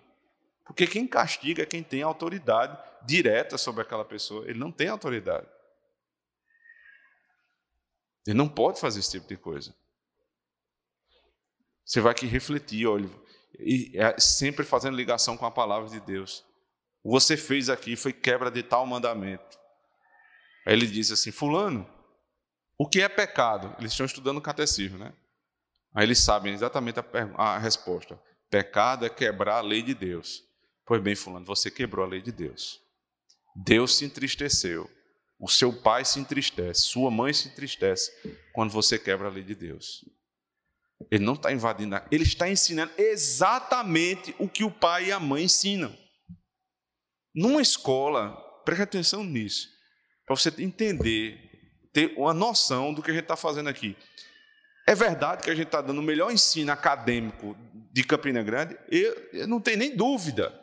[0.66, 4.46] Porque quem castiga é quem tem autoridade direta sobre aquela pessoa.
[4.48, 5.48] Ele não tem autoridade.
[8.26, 9.76] Ele não pode fazer esse tipo de coisa.
[11.84, 13.10] Você vai aqui refletir, olha,
[13.60, 16.46] e é sempre fazendo ligação com a palavra de Deus.
[17.04, 19.60] O que você fez aqui foi quebra de tal mandamento.
[20.66, 21.88] Aí ele diz assim: Fulano,
[22.78, 23.76] o que é pecado?
[23.80, 25.14] Eles estão estudando o catecismo, né?
[25.94, 27.06] Aí eles sabem exatamente a,
[27.38, 28.20] a resposta.
[28.50, 30.44] Pecado é quebrar a lei de Deus.
[30.86, 32.82] Pois bem, Fulano, você quebrou a lei de Deus.
[33.56, 34.90] Deus se entristeceu.
[35.42, 36.82] O seu pai se entristece.
[36.82, 38.12] Sua mãe se entristece
[38.54, 40.06] quando você quebra a lei de Deus.
[41.10, 45.46] Ele não está invadindo, ele está ensinando exatamente o que o pai e a mãe
[45.46, 45.98] ensinam.
[47.34, 49.68] Numa escola, preste atenção nisso,
[50.28, 51.40] para você entender,
[51.92, 53.98] ter uma noção do que a gente está fazendo aqui.
[54.88, 57.58] É verdade que a gente está dando o melhor ensino acadêmico
[57.92, 58.78] de Campina Grande?
[58.92, 60.61] Eu, eu não tenho nem dúvida.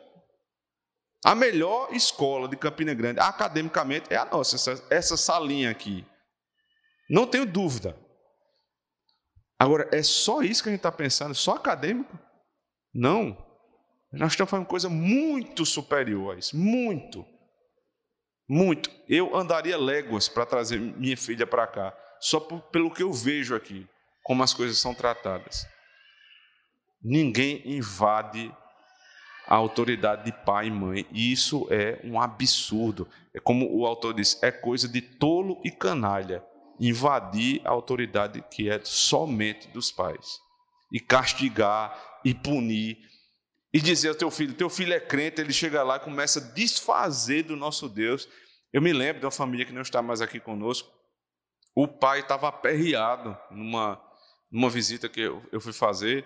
[1.23, 6.05] A melhor escola de Campina Grande, academicamente, é a nossa, essa, essa salinha aqui.
[7.09, 7.97] Não tenho dúvida.
[9.57, 11.35] Agora, é só isso que a gente está pensando?
[11.35, 12.17] Só acadêmico?
[12.93, 13.37] Não.
[14.13, 16.55] Nós estamos fazendo coisa muito superior a isso.
[16.55, 17.25] Muito.
[18.47, 18.89] Muito.
[19.07, 23.53] Eu andaria léguas para trazer minha filha para cá, só por, pelo que eu vejo
[23.53, 23.87] aqui,
[24.23, 25.67] como as coisas são tratadas.
[27.01, 28.51] Ninguém invade
[29.49, 31.07] a autoridade de pai e mãe.
[31.11, 33.07] E isso é um absurdo.
[33.33, 36.45] É como o autor diz, é coisa de tolo e canalha
[36.79, 40.39] invadir a autoridade que é somente dos pais.
[40.93, 42.99] E castigar e punir.
[43.73, 46.53] E dizer ao teu filho, teu filho é crente, ele chega lá e começa a
[46.53, 48.29] desfazer do nosso Deus.
[48.71, 50.91] Eu me lembro de uma família que não está mais aqui conosco.
[51.75, 53.99] O pai estava aperreado numa,
[54.51, 56.25] numa visita que eu, eu fui fazer,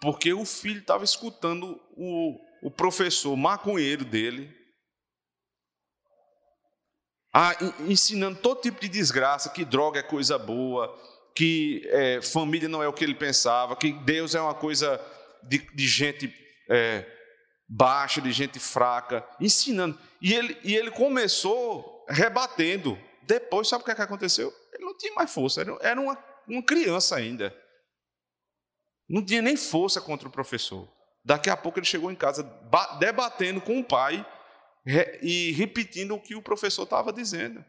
[0.00, 4.54] porque o filho estava escutando o, o professor maconheiro dele
[7.38, 10.98] a, ensinando todo tipo de desgraça, que droga é coisa boa,
[11.34, 14.98] que é, família não é o que ele pensava, que Deus é uma coisa
[15.42, 16.34] de, de gente
[16.70, 17.04] é,
[17.68, 19.98] baixa, de gente fraca, ensinando.
[20.18, 22.98] E ele, e ele começou rebatendo.
[23.24, 24.50] Depois, sabe o que, é que aconteceu?
[24.72, 27.54] Ele não tinha mais força, era, uma, uma criança ainda.
[29.06, 30.90] Não tinha nem força contra o professor.
[31.26, 32.44] Daqui a pouco ele chegou em casa
[33.00, 34.24] debatendo com o pai
[35.20, 37.64] e repetindo o que o professor estava dizendo.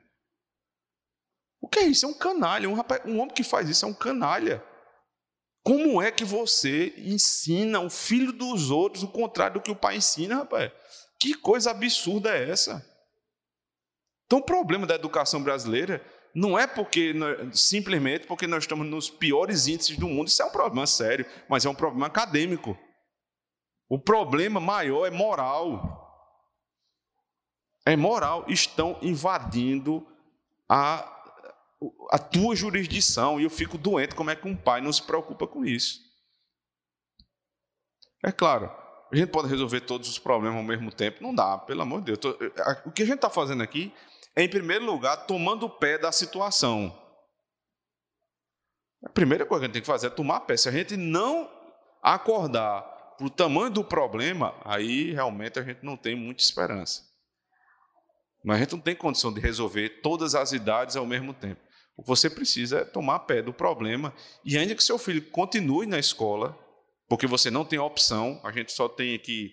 [1.59, 2.05] O que é isso?
[2.05, 2.69] É um canalha.
[2.69, 4.63] Um, rapaz, um homem que faz isso é um canalha.
[5.63, 9.97] Como é que você ensina o filho dos outros o contrário do que o pai
[9.97, 10.71] ensina, rapaz?
[11.19, 12.87] Que coisa absurda é essa?
[14.27, 17.15] Então, o problema da educação brasileira não é porque
[17.53, 21.65] simplesmente porque nós estamos nos piores índices do mundo, isso é um problema sério, mas
[21.65, 22.77] é um problema acadêmico.
[23.89, 25.97] O problema maior é moral
[27.87, 30.05] é moral, estão invadindo
[30.67, 31.09] a,
[32.11, 33.39] a tua jurisdição.
[33.39, 36.01] E eu fico doente como é que um pai não se preocupa com isso.
[38.21, 38.69] É claro,
[39.09, 41.23] a gente pode resolver todos os problemas ao mesmo tempo.
[41.23, 42.35] Não dá, pelo amor de Deus.
[42.85, 43.93] O que a gente está fazendo aqui
[44.35, 46.93] é, em primeiro lugar, tomando o pé da situação.
[49.01, 50.57] A primeira coisa que a gente tem que fazer é tomar pé.
[50.57, 51.49] Se a gente não
[52.03, 57.03] acordar o tamanho do problema, aí realmente a gente não tem muita esperança.
[58.43, 61.59] Mas a gente não tem condição de resolver todas as idades ao mesmo tempo.
[61.95, 64.13] O que você precisa é tomar pé do problema
[64.45, 66.57] e ainda que seu filho continue na escola,
[67.09, 69.51] porque você não tem opção, a gente só tem aqui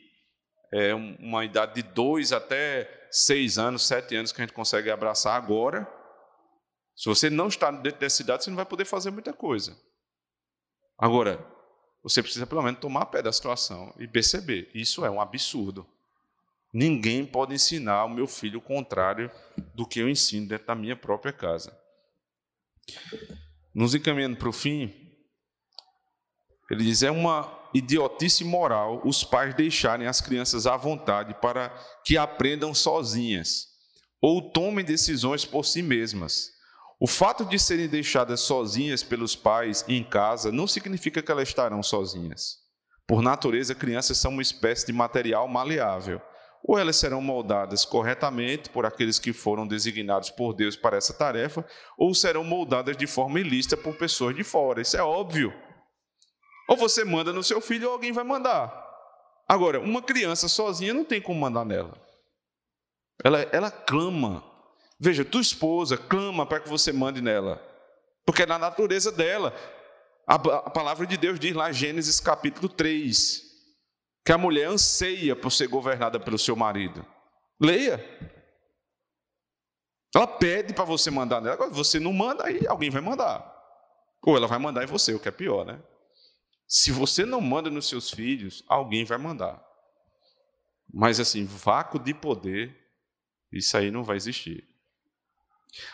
[0.72, 5.36] é, uma idade de dois até seis anos, sete anos que a gente consegue abraçar
[5.36, 5.88] agora.
[6.94, 9.76] Se você não está dentro dessa idade, você não vai poder fazer muita coisa.
[10.98, 11.53] Agora,
[12.04, 15.86] você precisa pelo menos tomar pé da situação e perceber, isso é um absurdo.
[16.70, 19.30] Ninguém pode ensinar o meu filho o contrário
[19.74, 21.74] do que eu ensino dentro da minha própria casa.
[23.74, 24.92] Nos encaminhando para o fim,
[26.70, 31.70] ele diz: é uma idiotice moral os pais deixarem as crianças à vontade para
[32.04, 33.68] que aprendam sozinhas
[34.20, 36.53] ou tomem decisões por si mesmas.
[37.00, 41.82] O fato de serem deixadas sozinhas pelos pais em casa não significa que elas estarão
[41.82, 42.58] sozinhas.
[43.06, 46.20] Por natureza, crianças são uma espécie de material maleável
[46.66, 51.64] ou elas serão moldadas corretamente por aqueles que foram designados por Deus para essa tarefa,
[51.98, 54.80] ou serão moldadas de forma ilícita por pessoas de fora.
[54.80, 55.52] Isso é óbvio.
[56.66, 58.82] Ou você manda no seu filho, ou alguém vai mandar.
[59.46, 61.92] Agora, uma criança sozinha não tem como mandar nela.
[63.22, 64.42] Ela, ela clama.
[64.98, 67.62] Veja, tua esposa clama para que você mande nela,
[68.24, 69.54] porque é na natureza dela.
[70.26, 73.42] A, a palavra de Deus diz lá, Gênesis capítulo 3,
[74.24, 77.04] que a mulher anseia por ser governada pelo seu marido.
[77.60, 78.02] Leia.
[80.14, 83.52] Ela pede para você mandar nela, agora você não manda, aí alguém vai mandar.
[84.22, 85.82] Ou ela vai mandar em você, o que é pior, né?
[86.66, 89.62] Se você não manda nos seus filhos, alguém vai mandar.
[90.92, 92.74] Mas assim, vácuo de poder,
[93.52, 94.73] isso aí não vai existir.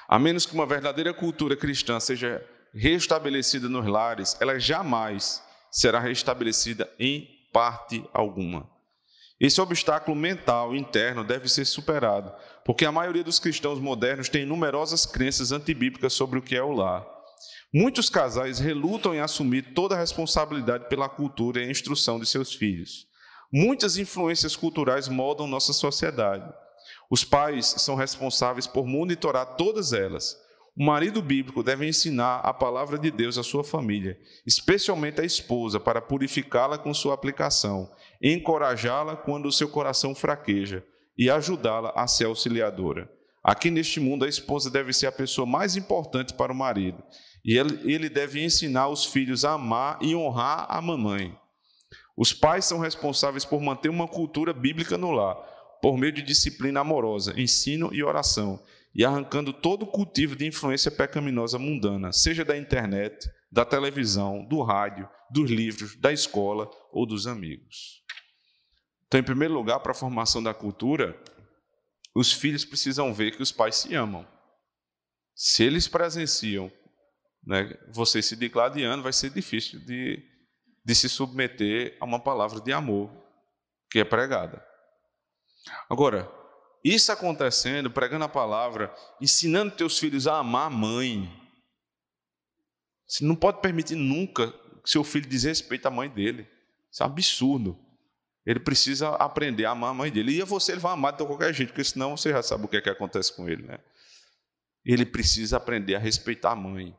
[0.09, 6.91] A menos que uma verdadeira cultura cristã seja restabelecida nos lares, ela jamais será restabelecida
[6.99, 8.69] em parte alguma.
[9.41, 12.31] Esse obstáculo mental interno deve ser superado,
[12.65, 16.73] porque a maioria dos cristãos modernos tem numerosas crenças antibíblicas sobre o que é o
[16.73, 17.07] lar.
[17.73, 23.07] Muitos casais relutam em assumir toda a responsabilidade pela cultura e instrução de seus filhos.
[23.51, 26.53] Muitas influências culturais moldam nossa sociedade.
[27.11, 30.37] Os pais são responsáveis por monitorar todas elas.
[30.77, 35.81] O marido bíblico deve ensinar a palavra de Deus à sua família, especialmente à esposa,
[35.81, 37.91] para purificá-la com sua aplicação,
[38.23, 40.85] encorajá-la quando o seu coração fraqueja
[41.19, 43.11] e ajudá-la a ser auxiliadora.
[43.43, 47.03] Aqui neste mundo, a esposa deve ser a pessoa mais importante para o marido,
[47.45, 51.37] e ele deve ensinar os filhos a amar e honrar a mamãe.
[52.17, 55.37] Os pais são responsáveis por manter uma cultura bíblica no lar,
[55.81, 58.63] por meio de disciplina amorosa, ensino e oração,
[58.95, 65.09] e arrancando todo cultivo de influência pecaminosa mundana, seja da internet, da televisão, do rádio,
[65.31, 68.03] dos livros, da escola ou dos amigos.
[69.07, 71.21] Então, em primeiro lugar, para a formação da cultura,
[72.15, 74.27] os filhos precisam ver que os pais se amam.
[75.35, 76.71] Se eles presenciam
[77.45, 80.23] né, você se digladiando, vai ser difícil de,
[80.85, 83.11] de se submeter a uma palavra de amor
[83.91, 84.65] que é pregada.
[85.89, 86.31] Agora,
[86.85, 91.31] isso acontecendo, pregando a palavra, ensinando teus filhos a amar a mãe.
[93.07, 94.53] Você não pode permitir nunca
[94.83, 96.49] que seu filho desrespeite a mãe dele.
[96.91, 97.79] Isso é um absurdo.
[98.47, 100.33] Ele precisa aprender a amar a mãe dele.
[100.33, 102.77] E você ele vai amar de qualquer jeito, porque senão você já sabe o que,
[102.77, 103.63] é que acontece com ele.
[103.63, 103.79] Né?
[104.85, 106.97] Ele precisa aprender a respeitar a mãe.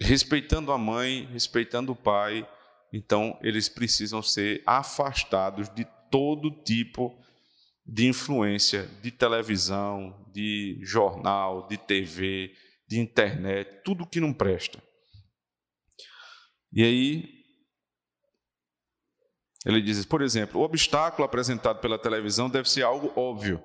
[0.00, 2.48] Respeitando a mãe, respeitando o pai,
[2.92, 7.16] então eles precisam ser afastados de todo tipo
[7.86, 12.52] de influência de televisão, de jornal, de TV,
[12.86, 14.82] de internet, tudo que não presta.
[16.72, 17.40] E aí,
[19.66, 23.62] ele diz, por exemplo, o obstáculo apresentado pela televisão deve ser algo óbvio.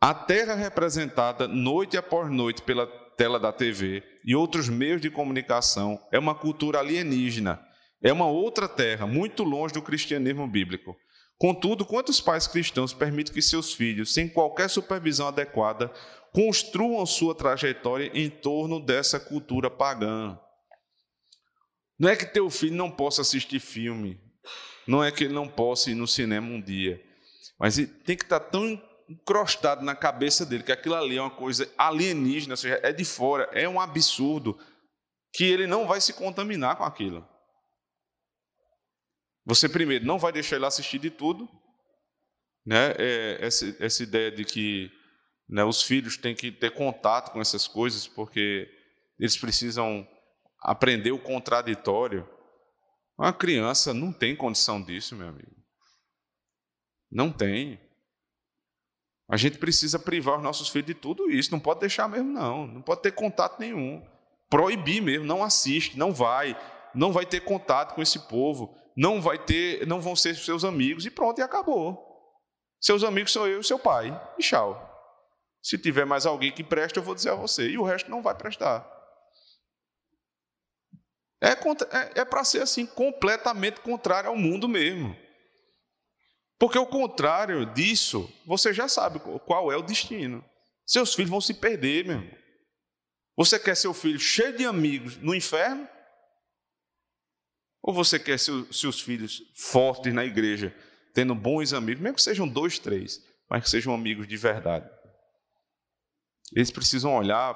[0.00, 6.00] A Terra representada noite após noite pela tela da TV e outros meios de comunicação
[6.12, 7.60] é uma cultura alienígena,
[8.00, 10.96] é uma outra terra, muito longe do cristianismo bíblico.
[11.38, 15.88] Contudo, quantos pais cristãos permitem que seus filhos, sem qualquer supervisão adequada,
[16.32, 20.36] construam sua trajetória em torno dessa cultura pagã?
[21.96, 24.20] Não é que teu filho não possa assistir filme,
[24.86, 27.00] não é que ele não possa ir no cinema um dia,
[27.58, 31.30] mas ele tem que estar tão encrostado na cabeça dele que aquilo ali é uma
[31.30, 34.58] coisa alienígena, ou seja, é de fora, é um absurdo,
[35.32, 37.26] que ele não vai se contaminar com aquilo.
[39.48, 41.48] Você, primeiro, não vai deixar ele assistir de tudo.
[42.66, 42.92] Né?
[42.98, 44.92] É, essa, essa ideia de que
[45.48, 48.70] né, os filhos têm que ter contato com essas coisas, porque
[49.18, 50.06] eles precisam
[50.60, 52.28] aprender o contraditório.
[53.18, 55.56] Uma criança não tem condição disso, meu amigo.
[57.10, 57.80] Não tem.
[59.30, 61.50] A gente precisa privar os nossos filhos de tudo isso.
[61.50, 62.66] Não pode deixar mesmo, não.
[62.66, 64.06] Não pode ter contato nenhum.
[64.50, 65.24] Proibir mesmo.
[65.24, 66.54] Não assiste, não vai.
[66.94, 71.06] Não vai ter contato com esse povo não vai ter, não vão ser seus amigos
[71.06, 72.04] e pronto, e acabou.
[72.80, 74.10] Seus amigos sou eu e seu pai.
[74.36, 74.84] E tchau.
[75.62, 77.70] Se tiver mais alguém que presta, eu vou dizer a você.
[77.70, 78.84] E o resto não vai prestar.
[81.40, 85.16] É, é, é para ser assim, completamente contrário ao mundo mesmo.
[86.58, 90.44] Porque o contrário disso, você já sabe qual é o destino.
[90.84, 92.28] Seus filhos vão se perder, mesmo.
[93.36, 95.88] Você quer seu filho cheio de amigos no inferno?
[97.88, 100.76] Ou você quer seu, seus filhos fortes na igreja,
[101.14, 104.86] tendo bons amigos, mesmo que sejam dois, três, mas que sejam amigos de verdade?
[106.54, 107.54] Eles precisam olhar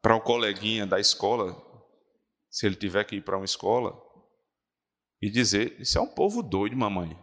[0.00, 1.54] para o coleguinha da escola,
[2.48, 3.94] se ele tiver que ir para uma escola,
[5.20, 7.14] e dizer: Isso é um povo doido, mamãe.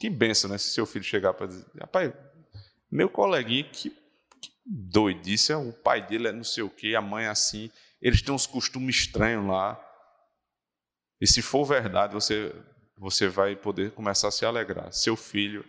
[0.00, 0.58] Que benção, né?
[0.58, 2.12] Se seu filho chegar para dizer: Rapaz,
[2.90, 7.00] meu coleguinha, que, que doidice, é o pai dele é não sei o quê, a
[7.00, 7.70] mãe é assim,
[8.02, 9.84] eles têm uns costumes estranhos lá.
[11.20, 12.54] E se for verdade, você,
[12.96, 14.92] você vai poder começar a se alegrar.
[14.92, 15.64] Seu filho,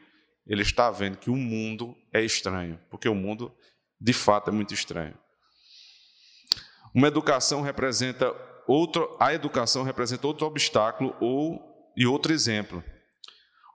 [0.46, 3.52] ele está vendo que o mundo é estranho, porque o mundo,
[4.00, 5.18] de fato, é muito estranho.
[6.94, 8.34] Uma educação representa
[8.68, 12.84] outro, a educação representa outro obstáculo ou e outro exemplo.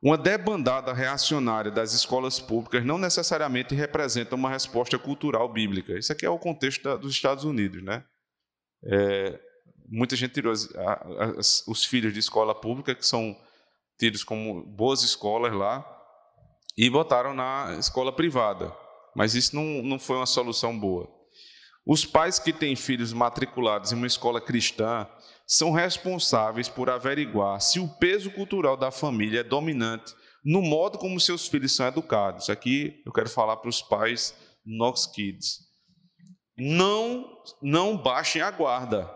[0.03, 5.99] Uma debandada reacionária das escolas públicas não necessariamente representa uma resposta cultural bíblica.
[5.99, 8.05] Isso aqui é o contexto da, dos Estados Unidos, né?
[8.85, 9.41] É,
[9.89, 10.69] muita gente tirou as,
[11.39, 13.37] as, os filhos de escola pública, que são
[13.99, 15.85] tidos como boas escolas lá,
[16.77, 18.75] e botaram na escola privada.
[19.15, 21.09] Mas isso não, não foi uma solução boa.
[21.87, 25.07] Os pais que têm filhos matriculados em uma escola cristã
[25.47, 30.15] são responsáveis por averiguar se o peso cultural da família é dominante
[30.45, 32.51] no modo como seus filhos são educados.
[32.51, 35.61] Aqui eu quero falar para os pais Nox Kids.
[36.57, 39.11] Não, não baixem a guarda.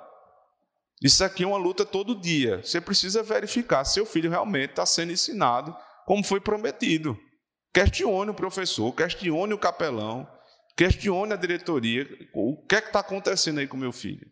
[1.02, 2.62] Isso aqui é uma luta todo dia.
[2.62, 7.18] Você precisa verificar se seu filho realmente está sendo ensinado como foi prometido.
[7.72, 10.28] Questione o professor, questione o capelão,
[10.76, 12.06] questione a diretoria.
[12.34, 14.26] O que é que está acontecendo aí com meu filho?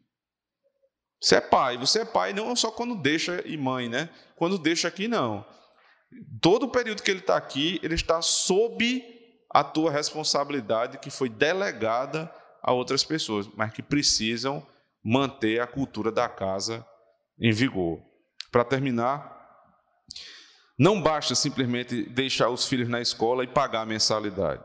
[1.21, 4.09] Você é pai, você é pai não só quando deixa e mãe, né?
[4.37, 5.47] Quando deixa aqui, não.
[6.41, 9.05] Todo o período que ele está aqui, ele está sob
[9.51, 12.31] a tua responsabilidade que foi delegada
[12.63, 14.67] a outras pessoas, mas que precisam
[15.09, 16.85] manter a cultura da casa
[17.41, 18.03] em vigor.
[18.51, 19.37] Para terminar,
[20.77, 24.65] não basta simplesmente deixar os filhos na escola e pagar a mensalidade.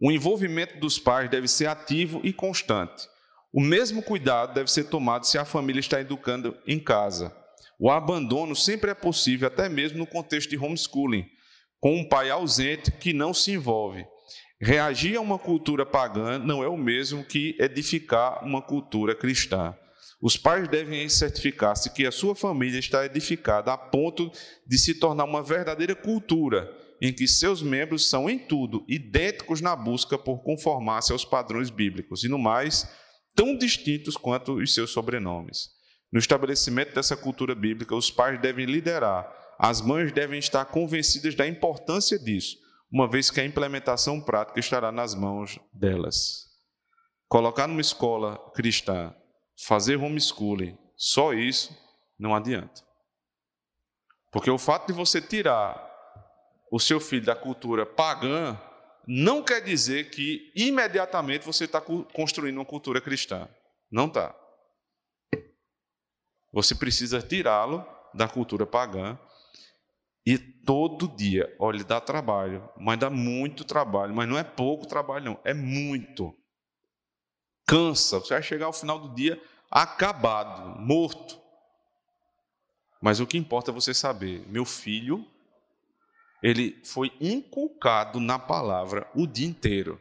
[0.00, 3.06] O envolvimento dos pais deve ser ativo e constante.
[3.52, 7.36] O mesmo cuidado deve ser tomado se a família está educando em casa.
[7.78, 11.26] O abandono sempre é possível, até mesmo no contexto de homeschooling,
[11.78, 14.06] com um pai ausente que não se envolve.
[14.58, 19.76] Reagir a uma cultura pagã não é o mesmo que edificar uma cultura cristã.
[20.22, 24.30] Os pais devem certificar-se que a sua família está edificada a ponto
[24.64, 29.74] de se tornar uma verdadeira cultura, em que seus membros são em tudo idênticos na
[29.74, 32.88] busca por conformar-se aos padrões bíblicos, e no mais,
[33.34, 35.70] tão distintos quanto os seus sobrenomes.
[36.12, 41.48] No estabelecimento dessa cultura bíblica, os pais devem liderar, as mães devem estar convencidas da
[41.48, 42.56] importância disso,
[42.92, 46.46] uma vez que a implementação prática estará nas mãos delas.
[47.26, 49.12] Colocar numa escola cristã
[49.66, 51.76] fazer homeschooling, só isso,
[52.18, 52.82] não adianta.
[54.30, 55.90] Porque o fato de você tirar
[56.70, 58.58] o seu filho da cultura pagã
[59.06, 63.48] não quer dizer que imediatamente você está construindo uma cultura cristã.
[63.90, 64.34] Não está.
[66.52, 67.84] Você precisa tirá-lo
[68.14, 69.18] da cultura pagã
[70.24, 75.24] e todo dia, olha, dá trabalho, mas dá muito trabalho, mas não é pouco trabalho,
[75.24, 76.32] não, é muito.
[77.66, 79.42] Cansa, você vai chegar ao final do dia
[79.72, 81.40] acabado, morto.
[83.00, 85.26] Mas o que importa é você saber, meu filho,
[86.42, 90.00] ele foi inculcado na palavra o dia inteiro.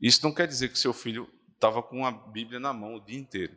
[0.00, 3.18] Isso não quer dizer que seu filho estava com a Bíblia na mão o dia
[3.18, 3.56] inteiro.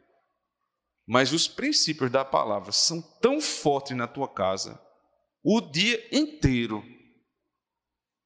[1.07, 4.80] Mas os princípios da palavra são tão fortes na tua casa
[5.43, 6.84] o dia inteiro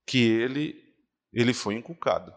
[0.08, 0.88] que ele
[1.34, 2.34] ele foi inculcado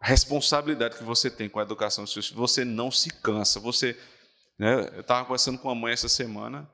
[0.00, 3.60] a responsabilidade que você tem com a educação dos seus filhos, você não se cansa.
[3.60, 3.98] Você,
[4.58, 6.68] né, eu estava conversando com a mãe essa semana,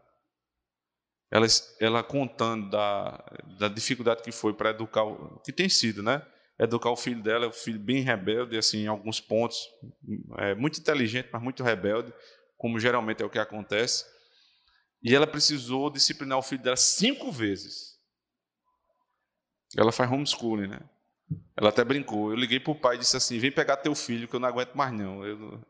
[1.29, 1.47] ela,
[1.81, 3.25] ela contando da,
[3.59, 6.25] da dificuldade que foi para educar, o, que tem sido, né?
[6.57, 9.59] Educar o filho dela, o filho bem rebelde, assim, em alguns pontos,
[10.39, 12.15] é, muito inteligente, mas muito rebelde,
[12.57, 14.07] como geralmente é o que acontece.
[15.03, 17.97] E ela precisou disciplinar o filho dela cinco vezes.
[19.77, 20.81] Ela faz homeschooling, né?
[21.57, 22.31] Ela até brincou.
[22.31, 24.49] Eu liguei para o pai e disse assim: vem pegar teu filho, que eu não
[24.49, 25.25] aguento mais não.
[25.25, 25.61] Eu,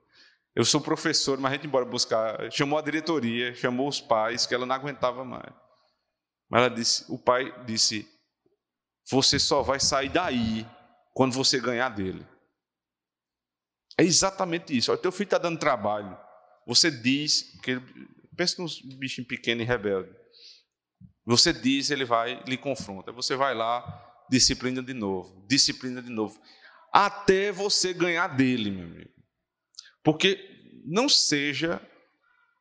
[0.54, 2.50] eu sou professor, mas a gente embora buscar.
[2.50, 5.52] Chamou a diretoria, chamou os pais, que ela não aguentava mais.
[6.48, 8.08] Mas ela disse, o pai disse:
[9.10, 10.66] você só vai sair daí
[11.14, 12.26] quando você ganhar dele.
[13.98, 14.92] É exatamente isso.
[14.92, 16.18] O teu filho está dando trabalho.
[16.66, 17.80] Você diz, que
[18.36, 20.14] pensa nos bichinhos pequenos e rebeldes.
[21.24, 23.10] Você diz, ele vai, lhe confronta.
[23.12, 23.82] Você vai lá,
[24.28, 26.40] disciplina de novo, disciplina de novo,
[26.92, 29.10] até você ganhar dele, meu amigo.
[30.02, 31.80] Porque não seja,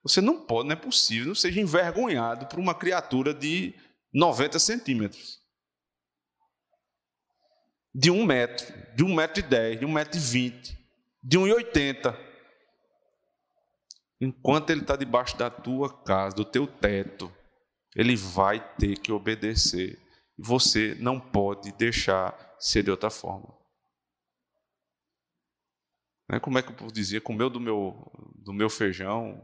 [0.04, 3.74] você não pode, não é possível, não seja envergonhado por uma criatura de
[4.14, 5.40] 90 centímetros.
[7.94, 10.78] De um metro, de um metro e dez, de um metro e vinte,
[11.24, 12.20] de um e oitenta.
[14.20, 17.32] Enquanto ele está debaixo da tua casa, do teu teto,
[17.96, 19.98] ele vai ter que obedecer
[20.38, 23.56] você não pode deixar ser de outra forma.
[26.30, 26.40] Né?
[26.40, 27.22] Como é que povo dizia?
[27.22, 29.42] Comeu do meu, do meu feijão,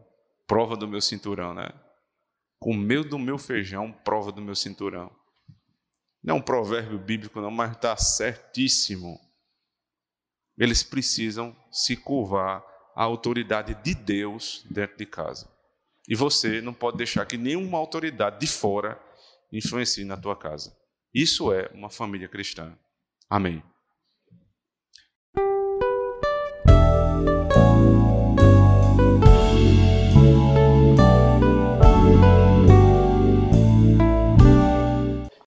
[0.47, 1.69] prova do meu cinturão, né?
[2.59, 5.11] Comeu do meu feijão, prova do meu cinturão.
[6.23, 9.19] Não é um provérbio bíblico, não, mas está certíssimo.
[10.57, 12.63] Eles precisam se curvar
[12.95, 15.49] à autoridade de Deus dentro de casa.
[16.07, 19.01] E você não pode deixar que nenhuma autoridade de fora
[19.51, 20.75] influencie na tua casa.
[21.13, 22.77] Isso é uma família cristã.
[23.29, 23.63] Amém.